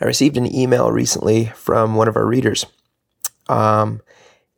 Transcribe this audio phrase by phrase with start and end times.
[0.00, 2.66] I received an email recently from one of our readers.
[3.48, 4.00] Um,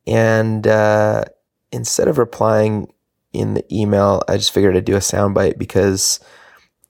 [0.07, 1.25] and uh,
[1.72, 2.92] instead of replying
[3.33, 6.20] in the email, I just figured I'd do a soundbite because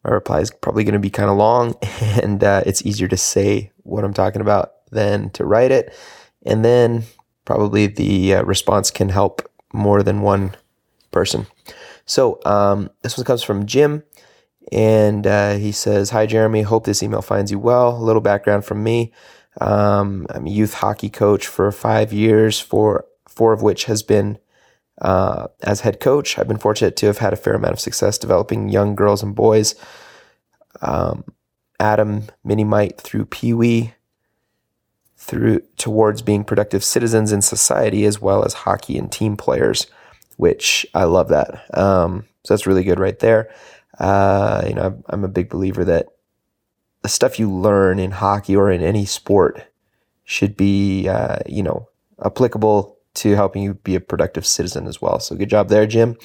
[0.05, 3.17] my reply is probably going to be kind of long and uh, it's easier to
[3.17, 5.95] say what I'm talking about than to write it.
[6.45, 7.05] And then
[7.45, 10.55] probably the uh, response can help more than one
[11.11, 11.47] person.
[12.05, 14.03] So um, this one comes from Jim.
[14.71, 16.63] And uh, he says, Hi, Jeremy.
[16.63, 17.97] Hope this email finds you well.
[17.97, 19.13] A little background from me.
[19.61, 24.39] Um, I'm a youth hockey coach for five years, for four of which has been
[25.01, 26.39] uh, as head coach.
[26.39, 29.35] I've been fortunate to have had a fair amount of success developing young girls and
[29.35, 29.75] boys.
[30.81, 31.25] Um,
[31.81, 33.95] Atom, Mini Mite through Pee Wee,
[35.17, 39.87] through towards being productive citizens in society as well as hockey and team players,
[40.37, 41.65] which I love that.
[41.77, 43.51] Um, so that's really good right there.
[43.99, 46.07] Uh, you know, I'm a big believer that
[47.03, 49.67] the stuff you learn in hockey or in any sport
[50.25, 51.89] should be, uh, you know,
[52.25, 55.21] applicable to helping you be a productive citizen as well.
[55.21, 56.17] So good job there, Jim.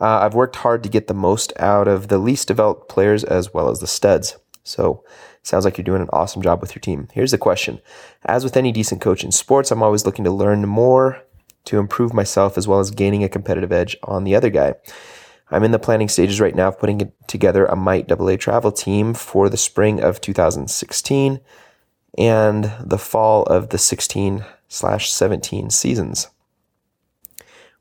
[0.00, 3.52] Uh, I've worked hard to get the most out of the least developed players as
[3.52, 4.36] well as the studs.
[4.62, 5.02] So
[5.42, 7.08] sounds like you're doing an awesome job with your team.
[7.12, 7.80] Here's the question.
[8.24, 11.22] As with any decent coach in sports, I'm always looking to learn more
[11.64, 14.74] to improve myself as well as gaining a competitive edge on the other guy.
[15.50, 19.14] I'm in the planning stages right now of putting together a Mite AA travel team
[19.14, 21.40] for the spring of 2016
[22.18, 26.28] and the fall of the 16 slash 17 seasons.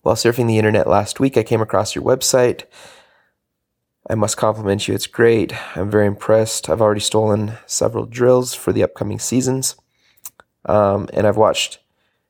[0.01, 2.63] While surfing the internet last week, I came across your website.
[4.09, 4.93] I must compliment you.
[4.93, 5.53] It's great.
[5.75, 6.69] I'm very impressed.
[6.69, 9.75] I've already stolen several drills for the upcoming seasons.
[10.65, 11.79] Um, and I've watched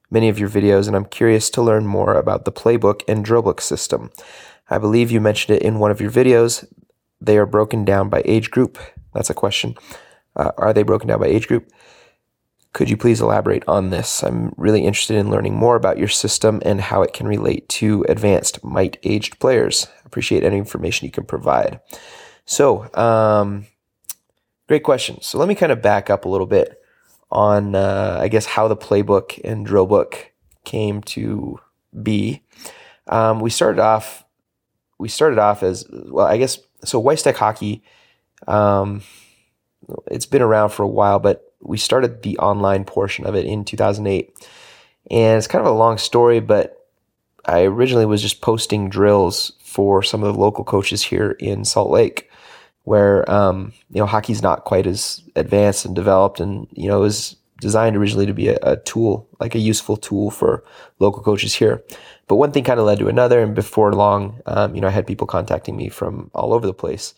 [0.09, 3.61] many of your videos, and I'm curious to learn more about the playbook and drillbook
[3.61, 4.09] system.
[4.69, 6.67] I believe you mentioned it in one of your videos.
[7.21, 8.77] They are broken down by age group.
[9.13, 9.75] That's a question.
[10.35, 11.71] Uh, are they broken down by age group?
[12.73, 14.23] Could you please elaborate on this?
[14.23, 18.05] I'm really interested in learning more about your system and how it can relate to
[18.07, 19.87] advanced mite aged players.
[20.05, 21.79] Appreciate any information you can provide.
[22.45, 23.65] So, um,
[24.67, 25.21] great question.
[25.21, 26.79] So, let me kind of back up a little bit
[27.31, 30.31] on, uh, I guess, how the playbook and drill book
[30.63, 31.59] came to
[32.03, 32.43] be.
[33.07, 34.23] Um, we started off
[34.99, 36.25] we started off as well.
[36.25, 36.99] I guess so.
[36.99, 37.83] Weiss Tech hockey,
[38.47, 39.01] um,
[40.07, 43.65] it's been around for a while, but we started the online portion of it in
[43.65, 44.47] 2008,
[45.09, 46.39] and it's kind of a long story.
[46.39, 46.87] But
[47.45, 51.91] I originally was just posting drills for some of the local coaches here in Salt
[51.91, 52.29] Lake,
[52.83, 57.01] where um, you know hockey's not quite as advanced and developed, and you know it
[57.01, 60.63] was designed originally to be a, a tool, like a useful tool for
[60.99, 61.83] local coaches here.
[62.27, 64.91] But one thing kind of led to another, and before long, um, you know, I
[64.91, 67.13] had people contacting me from all over the place,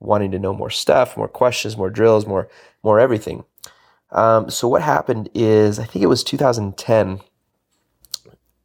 [0.00, 2.48] wanting to know more stuff, more questions, more drills, more
[2.82, 3.44] more everything.
[4.10, 7.20] Um, so what happened is, I think it was 2010.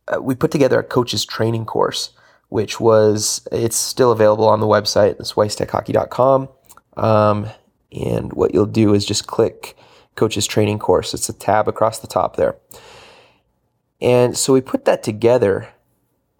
[0.08, 2.12] Uh, we put together a coaches training course,
[2.50, 5.20] which was it's still available on the website.
[5.20, 6.50] It's weisstechhockey.com.
[6.96, 7.50] Um,
[7.92, 9.78] and what you'll do is just click
[10.18, 11.14] coaches training course.
[11.14, 12.58] It's a tab across the top there.
[14.02, 15.70] And so we put that together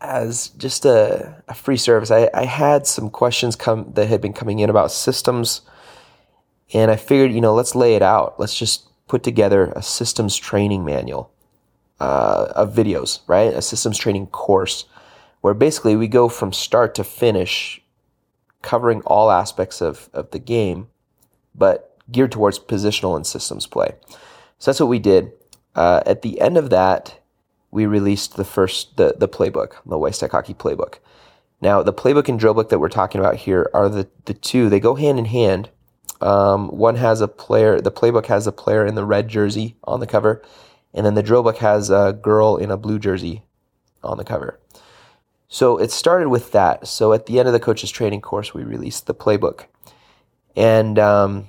[0.02, 2.12] as just a, a free service.
[2.12, 5.62] I, I had some questions come that had been coming in about systems,
[6.74, 8.40] and I figured, you know, let's lay it out.
[8.40, 11.32] Let's just put together a systems training manual
[12.00, 13.54] uh, of videos, right?
[13.54, 14.86] A systems training course
[15.42, 17.82] where basically we go from start to finish,
[18.62, 20.90] covering all aspects of, of the game,
[21.56, 23.94] but geared towards positional and systems play.
[24.60, 25.32] So that's what we did.
[25.76, 27.20] Uh, at the end of that,
[27.72, 30.96] we released the first the the playbook, the Weiss Tech Hockey playbook.
[31.62, 34.70] Now, the playbook and drill book that we're talking about here are the the two.
[34.70, 35.70] They go hand in hand.
[36.22, 37.80] Um, one has a player.
[37.80, 40.42] The playbook has a player in the red jersey on the cover,
[40.94, 43.44] and then the drill book has a girl in a blue jersey
[44.04, 44.60] on the cover.
[45.48, 46.88] So it started with that.
[46.88, 49.66] So at the end of the coaches training course, we released the playbook,
[50.56, 51.48] and um,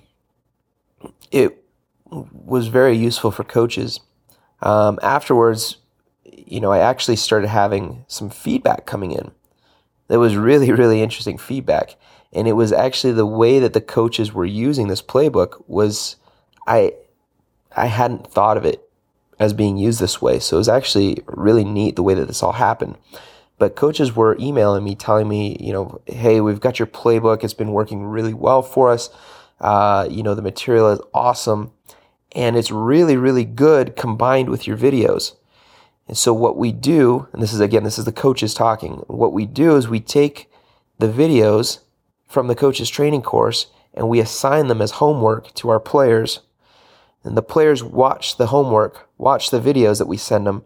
[1.30, 1.64] it
[2.10, 4.00] was very useful for coaches.
[4.62, 5.76] Um, afterwards,
[6.24, 9.30] you know, I actually started having some feedback coming in.
[10.08, 11.96] That was really, really interesting feedback.
[12.32, 16.16] And it was actually the way that the coaches were using this playbook was
[16.66, 16.92] I
[17.74, 18.88] I hadn't thought of it
[19.38, 20.38] as being used this way.
[20.38, 22.96] So it was actually really neat the way that this all happened.
[23.56, 27.42] But coaches were emailing me, telling me, you know, hey, we've got your playbook.
[27.42, 29.10] It's been working really well for us.
[29.60, 31.72] Uh, you know, the material is awesome.
[32.32, 35.34] And it's really, really good combined with your videos.
[36.06, 39.04] And so what we do, and this is again, this is the coaches talking.
[39.08, 40.50] What we do is we take
[40.98, 41.80] the videos
[42.26, 46.40] from the coaches training course and we assign them as homework to our players.
[47.24, 50.64] And the players watch the homework, watch the videos that we send them.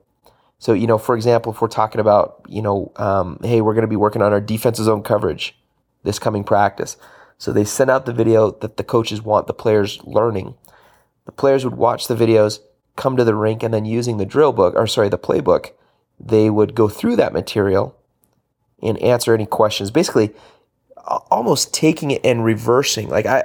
[0.59, 3.83] So, you know, for example, if we're talking about, you know, um, hey, we're going
[3.83, 5.57] to be working on our defensive zone coverage
[6.05, 6.97] this coming practice.
[7.39, 10.55] So they sent out the video that the coaches want the players learning.
[11.25, 12.61] The players would watch the videos,
[12.97, 15.73] come to the rink, and then using the drill book, or sorry, the playbook,
[16.19, 17.97] they would go through that material
[18.83, 19.91] and answer any questions.
[19.91, 20.33] Basically,
[21.31, 23.09] almost taking it and reversing.
[23.09, 23.45] Like I,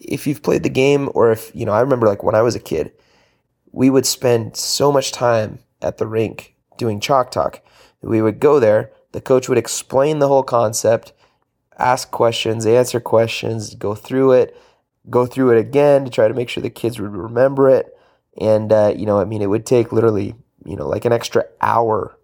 [0.00, 2.54] if you've played the game, or if you know, I remember like when I was
[2.54, 2.92] a kid,
[3.72, 7.60] we would spend so much time at the rink doing chalk talk.
[8.02, 8.92] We would go there.
[9.12, 11.12] The coach would explain the whole concept,
[11.78, 14.56] ask questions, answer questions, go through it,
[15.10, 17.96] go through it again to try to make sure the kids would remember it.
[18.40, 20.34] And uh, you know, I mean, it would take literally,
[20.64, 22.16] you know, like an extra hour.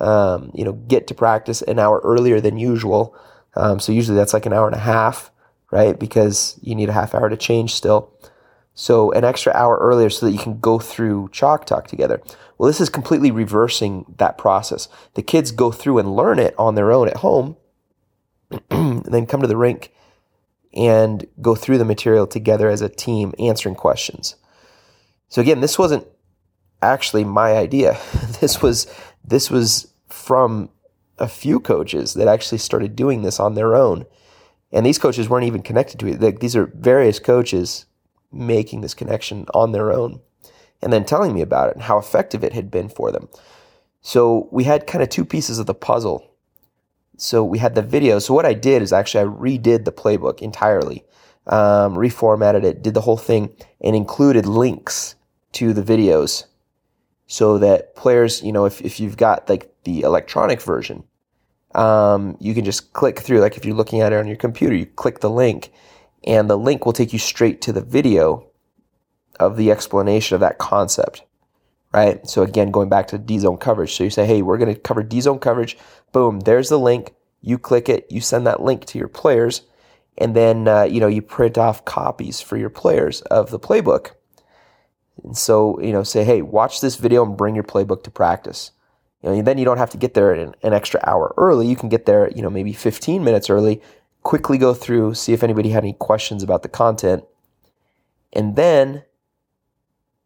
[0.00, 3.16] Um, you know, get to practice an hour earlier than usual.
[3.56, 5.32] Um, so usually that's like an hour and a half,
[5.72, 5.98] right?
[5.98, 8.12] Because you need a half hour to change still.
[8.74, 12.22] So an extra hour earlier so that you can go through chalk talk together.
[12.56, 14.88] Well, this is completely reversing that process.
[15.14, 17.56] The kids go through and learn it on their own at home,
[18.70, 19.92] then come to the rink
[20.74, 24.36] and go through the material together as a team, answering questions.
[25.28, 26.06] So again, this wasn't
[26.82, 27.98] actually my idea.
[28.40, 28.86] this was
[29.24, 30.70] this was from
[31.18, 34.06] a few coaches that actually started doing this on their own.
[34.72, 36.20] And these coaches weren't even connected to it.
[36.20, 37.86] Like, these are various coaches
[38.30, 40.20] making this connection on their own
[40.82, 43.28] and then telling me about it and how effective it had been for them.
[44.00, 46.30] So we had kind of two pieces of the puzzle.
[47.18, 48.20] So we had the video.
[48.20, 51.04] So what I did is actually I redid the playbook entirely,
[51.48, 53.50] um, reformatted it, did the whole thing,
[53.80, 55.16] and included links
[55.52, 56.44] to the videos
[57.26, 61.02] so that players, you know, if, if you've got like the electronic version,
[61.74, 63.40] um, you can just click through.
[63.40, 65.72] Like if you're looking at it on your computer, you click the link,
[66.24, 68.46] and the link will take you straight to the video
[69.40, 71.24] of the explanation of that concept,
[71.92, 72.26] right?
[72.26, 73.94] So again, going back to D zone coverage.
[73.94, 75.76] So you say, hey, we're going to cover D zone coverage.
[76.12, 77.14] Boom, there's the link.
[77.40, 78.06] You click it.
[78.10, 79.62] You send that link to your players,
[80.16, 84.12] and then uh, you know you print off copies for your players of the playbook.
[85.22, 88.72] And so you know, say, hey, watch this video and bring your playbook to practice.
[89.22, 91.66] You know, then you don't have to get there an, an extra hour early.
[91.66, 93.82] You can get there, you know, maybe 15 minutes early,
[94.22, 97.24] quickly go through, see if anybody had any questions about the content.
[98.32, 99.02] And then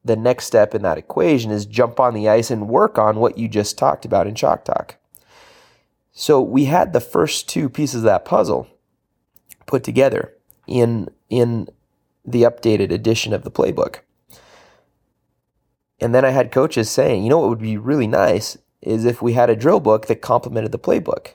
[0.05, 3.39] the next step in that equation is jump on the ice and work on what
[3.39, 4.97] you just talked about in Chalk Talk.
[6.13, 8.69] So we had the first two pieces of that puzzle
[9.67, 10.35] put together
[10.67, 11.69] in in
[12.25, 14.01] the updated edition of the playbook.
[16.01, 19.23] And then I had coaches saying, you know what would be really nice is if
[19.23, 21.35] we had a drill book that complemented the playbook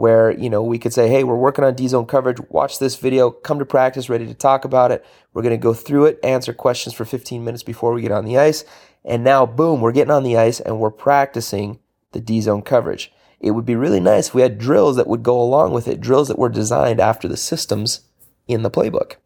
[0.00, 3.30] where you know we could say hey we're working on d-zone coverage watch this video
[3.30, 5.04] come to practice ready to talk about it
[5.34, 8.24] we're going to go through it answer questions for 15 minutes before we get on
[8.24, 8.64] the ice
[9.04, 11.78] and now boom we're getting on the ice and we're practicing
[12.12, 15.38] the d-zone coverage it would be really nice if we had drills that would go
[15.38, 18.00] along with it drills that were designed after the systems
[18.48, 19.16] in the playbook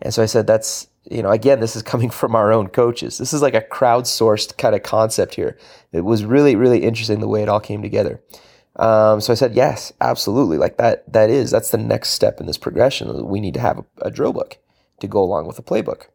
[0.00, 3.18] and so i said that's you know, again, this is coming from our own coaches.
[3.18, 5.58] This is like a crowdsourced kind of concept here.
[5.92, 8.22] It was really, really interesting the way it all came together.
[8.76, 10.58] Um, so I said, yes, absolutely.
[10.58, 13.26] Like that, that is, that's the next step in this progression.
[13.26, 14.58] We need to have a, a drill book
[15.00, 16.06] to go along with the playbook.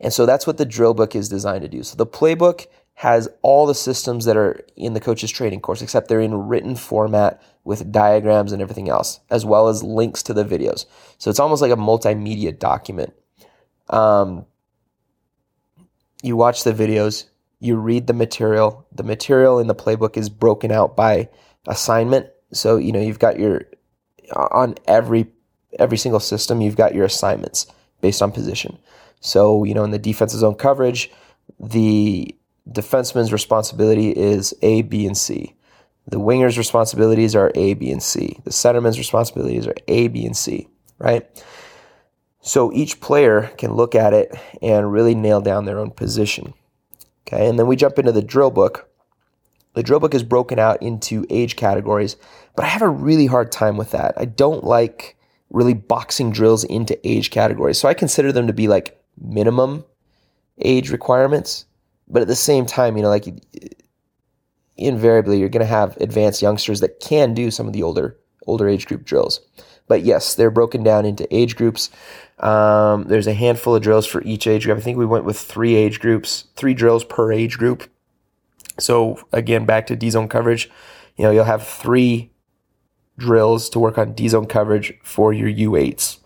[0.00, 1.82] And so that's what the drill book is designed to do.
[1.82, 6.08] So the playbook has all the systems that are in the coach's training course, except
[6.08, 10.44] they're in written format with diagrams and everything else, as well as links to the
[10.44, 10.86] videos.
[11.18, 13.14] So it's almost like a multimedia document
[13.90, 14.46] um,
[16.22, 17.26] you watch the videos,
[17.58, 18.86] you read the material.
[18.92, 21.28] The material in the playbook is broken out by
[21.66, 22.26] assignment.
[22.52, 23.62] So you know you've got your
[24.34, 25.26] on every
[25.78, 27.66] every single system you've got your assignments
[28.00, 28.78] based on position.
[29.20, 31.10] So you know in the defensive zone coverage,
[31.58, 32.34] the
[32.70, 35.54] defenseman's responsibility is A, B, and C.
[36.06, 38.38] The winger's responsibilities are A, B, and C.
[38.44, 40.68] The centerman's responsibilities are A, B, and C.
[40.98, 41.26] Right.
[42.42, 46.54] So each player can look at it and really nail down their own position.
[47.26, 48.89] Okay, and then we jump into the drill book.
[49.74, 52.16] The drill book is broken out into age categories,
[52.56, 54.14] but I have a really hard time with that.
[54.16, 55.16] I don't like
[55.50, 57.78] really boxing drills into age categories.
[57.78, 59.84] So I consider them to be like minimum
[60.60, 61.66] age requirements,
[62.08, 63.26] but at the same time, you know, like
[64.76, 68.68] invariably you're going to have advanced youngsters that can do some of the older older
[68.68, 69.40] age group drills.
[69.86, 71.90] But yes, they're broken down into age groups.
[72.38, 74.78] Um, there's a handful of drills for each age group.
[74.78, 77.88] I think we went with three age groups, three drills per age group.
[78.80, 80.70] So again, back to D zone coverage,
[81.16, 82.30] you know, you'll have three
[83.18, 86.18] drills to work on D zone coverage for your U8s.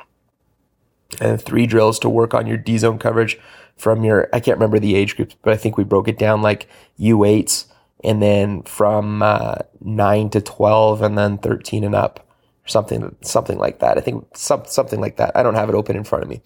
[1.21, 3.39] and three drills to work on your D zone coverage
[3.77, 6.43] from your, I can't remember the age groups, but I think we broke it down
[6.43, 6.69] like
[6.99, 7.67] U8s
[8.03, 12.21] and then from uh, 9 to 12 and then 13 and up
[12.65, 13.99] or something, something like that.
[13.99, 15.37] I think some, something like that.
[15.37, 16.43] I don't have it open in front of me,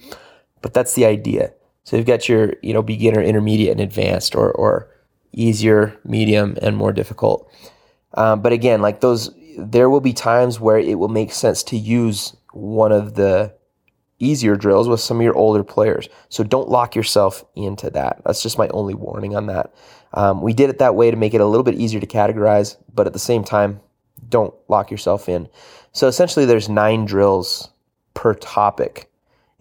[0.62, 1.52] but that's the idea.
[1.84, 4.90] So you've got your, you know, beginner, intermediate, and advanced, or, or
[5.32, 7.50] easier, medium, and more difficult.
[8.14, 11.76] Um, but again, like those, there will be times where it will make sense to
[11.76, 13.54] use one of the
[14.18, 16.08] easier drills with some of your older players.
[16.28, 18.22] So don't lock yourself into that.
[18.24, 19.72] That's just my only warning on that.
[20.14, 22.76] Um, we did it that way to make it a little bit easier to categorize,
[22.92, 23.80] but at the same time,
[24.28, 25.48] don't lock yourself in.
[25.92, 27.70] So essentially, there's nine drills
[28.14, 29.10] per topic,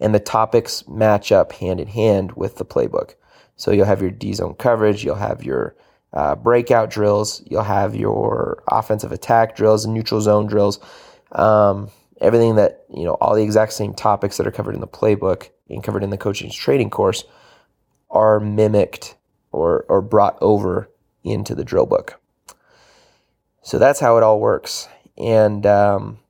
[0.00, 3.14] and the topics match up hand in hand with the playbook.
[3.58, 5.76] So you'll have your D zone coverage, you'll have your
[6.12, 10.80] uh, breakout drills, you'll have your offensive attack drills and neutral zone drills.
[11.32, 14.86] Um, everything that, you know, all the exact same topics that are covered in the
[14.86, 17.24] playbook and covered in the coaching training course
[18.10, 19.16] are mimicked
[19.52, 20.88] or, or brought over
[21.24, 22.20] into the drill book.
[23.62, 24.88] So that's how it all works.
[25.18, 26.20] And um,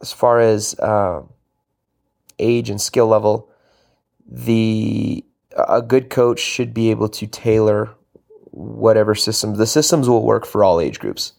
[0.00, 1.22] as far as uh,
[2.38, 3.50] age and skill level,
[4.28, 5.24] the
[5.56, 7.94] a good coach should be able to tailor
[8.50, 9.58] whatever systems.
[9.58, 11.32] The systems will work for all age groups.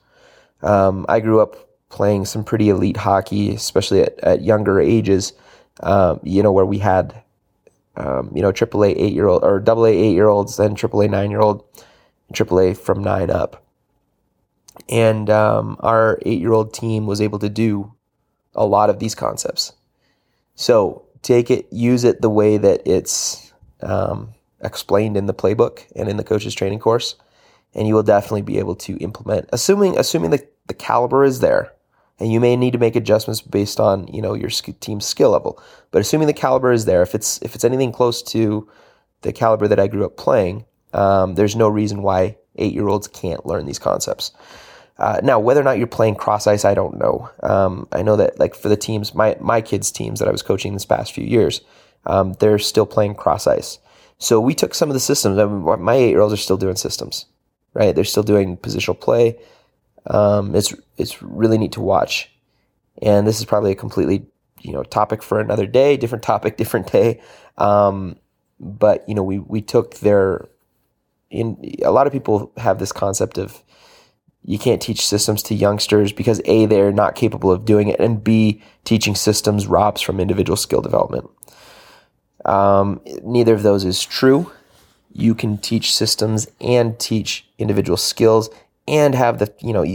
[0.62, 1.56] Um, I grew up
[1.90, 5.34] playing some pretty elite hockey, especially at, at younger ages.
[5.82, 7.22] Um, you know, where we had,
[7.96, 11.30] um, you know, AAA eight year old or AA eight year olds, then AAA nine
[11.30, 11.64] year old,
[12.34, 13.64] AAA from nine up.
[14.90, 17.94] And um, our eight year old team was able to do
[18.56, 19.74] a lot of these concepts.
[20.56, 26.08] So take it, use it the way that it's um, explained in the playbook and
[26.08, 27.16] in the coach's training course,
[27.76, 29.50] and you will definitely be able to implement.
[29.52, 31.74] Assuming assuming that the caliber is there,
[32.20, 35.62] and you may need to make adjustments based on you know your team's skill level.
[35.92, 38.68] But assuming the caliber is there, if it's if it's anything close to
[39.22, 43.08] the caliber that I grew up playing, um, there's no reason why eight year olds
[43.08, 44.32] can't learn these concepts.
[45.00, 47.30] Uh, now, whether or not you're playing cross ice, I don't know.
[47.44, 50.42] Um, I know that like for the teams, my my kids' teams that I was
[50.42, 51.62] coaching this past few years,
[52.06, 53.80] um, they're still playing cross ice.
[54.18, 55.38] So we took some of the systems.
[55.38, 57.28] I mean, my eight year olds are still doing systems,
[57.74, 57.94] right?
[57.94, 59.38] They're still doing positional play.
[60.08, 62.32] Um, it's it's really neat to watch,
[63.02, 64.26] and this is probably a completely
[64.62, 67.22] you know topic for another day, different topic, different day.
[67.58, 68.18] Um,
[68.60, 70.48] but you know, we we took their
[71.30, 73.62] in a lot of people have this concept of
[74.48, 78.24] you can't teach systems to youngsters because a they're not capable of doing it, and
[78.24, 81.30] b teaching systems robs from individual skill development.
[82.46, 84.52] Um, neither of those is true.
[85.12, 88.50] You can teach systems and teach individual skills
[88.88, 89.86] and have the you know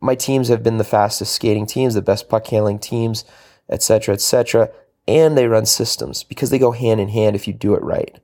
[0.00, 3.24] my teams have been the fastest skating teams, the best puck handling teams,
[3.70, 4.70] etc., etc.,
[5.06, 8.20] and they run systems because they go hand in hand if you do it right.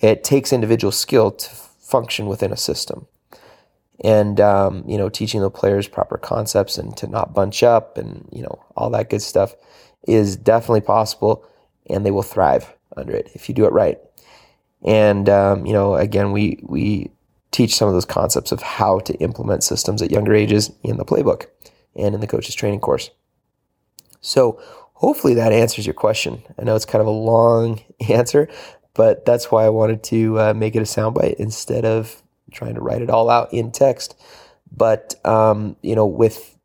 [0.00, 3.06] It takes individual skill to function within a system,
[4.04, 8.28] and um, you know teaching the players proper concepts and to not bunch up and
[8.32, 9.54] you know all that good stuff
[10.06, 11.44] is definitely possible,
[11.88, 13.98] and they will thrive under it if you do it right.
[14.84, 17.10] And um, you know, again, we we
[17.50, 21.04] teach some of those concepts of how to implement systems at younger ages in the
[21.04, 21.46] playbook
[21.96, 23.10] and in the coach's training course.
[24.20, 24.60] So,
[24.94, 26.42] hopefully, that answers your question.
[26.58, 28.48] I know it's kind of a long answer,
[28.94, 32.80] but that's why I wanted to uh, make it a soundbite instead of trying to
[32.80, 34.14] write it all out in text.
[34.74, 36.56] But, um, you know, with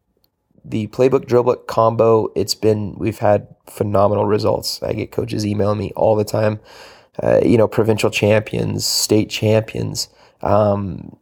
[0.66, 4.82] the playbook drillbook combo, it's been, we've had phenomenal results.
[4.84, 6.60] I get coaches emailing me all the time,
[7.22, 10.10] uh, you know, provincial champions, state champions
[10.44, 11.16] um,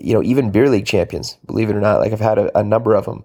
[0.00, 2.00] you know, even beer league champions, believe it or not.
[2.00, 3.24] Like I've had a, a number of them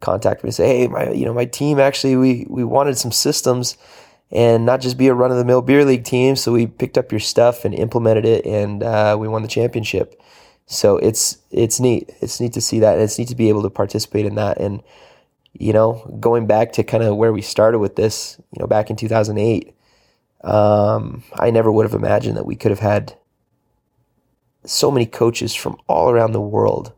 [0.00, 3.12] contact me and say, "Hey, my you know my team actually we we wanted some
[3.12, 3.76] systems
[4.32, 6.96] and not just be a run of the mill beer league team, so we picked
[6.96, 10.20] up your stuff and implemented it, and uh, we won the championship."
[10.66, 12.10] So it's it's neat.
[12.20, 14.58] It's neat to see that, and it's neat to be able to participate in that.
[14.58, 14.82] And
[15.52, 18.88] you know, going back to kind of where we started with this, you know, back
[18.88, 19.74] in 2008,
[20.44, 23.14] um, I never would have imagined that we could have had
[24.64, 26.92] so many coaches from all around the world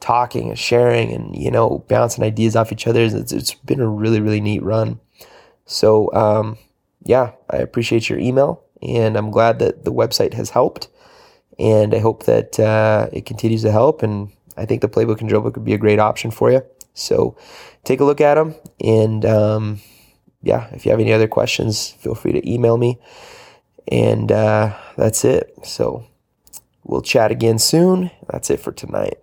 [0.00, 3.02] talking and sharing and you know bouncing ideas off each other.
[3.02, 5.00] It's, it's been a really really neat run.
[5.68, 6.58] So um,
[7.04, 10.88] yeah, I appreciate your email and I'm glad that the website has helped.
[11.60, 14.02] And I hope that uh, it continues to help.
[14.02, 16.64] And I think the playbook and drill book would be a great option for you.
[16.94, 17.36] So
[17.84, 18.56] take a look at them.
[18.80, 19.80] And um,
[20.42, 22.98] yeah, if you have any other questions, feel free to email me.
[23.86, 25.54] And uh, that's it.
[25.62, 26.04] So
[26.88, 28.10] We'll chat again soon.
[28.30, 29.18] That's it for tonight.